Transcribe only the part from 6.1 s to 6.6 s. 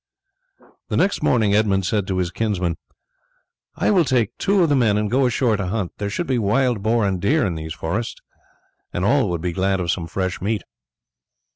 be